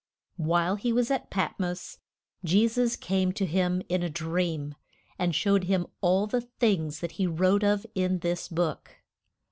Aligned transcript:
While 0.37 0.77
he 0.77 0.91
was 0.91 1.11
at 1.11 1.29
Pat 1.29 1.59
mos 1.59 1.99
Je 2.43 2.67
sus 2.67 2.95
came 2.95 3.31
to 3.33 3.45
him 3.45 3.83
in 3.87 4.01
a 4.01 4.09
dream, 4.09 4.73
and 5.19 5.35
showed 5.35 5.65
him 5.65 5.85
all 6.01 6.25
the 6.25 6.41
things 6.41 7.01
that 7.01 7.11
he 7.21 7.27
wrote 7.27 7.61
of 7.63 7.85
in 7.93 8.17
this 8.17 8.47
book. 8.47 9.03